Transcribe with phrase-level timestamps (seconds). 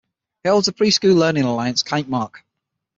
[0.43, 2.43] It holds the Pre School Learning Alliance kite mark.